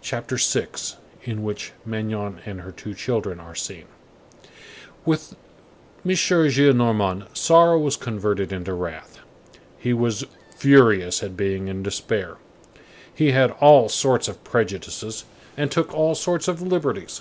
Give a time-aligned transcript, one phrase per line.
[0.00, 3.86] CHAPTER VI—IN WHICH MAGNON AND HER TWO CHILDREN ARE SEEN
[5.04, 5.34] With
[6.06, 6.10] M.
[6.14, 9.18] Gillenormand, sorrow was converted into wrath;
[9.76, 10.22] he was
[10.54, 12.36] furious at being in despair.
[13.12, 15.24] He had all sorts of prejudices
[15.56, 17.20] and took all sorts of liberties.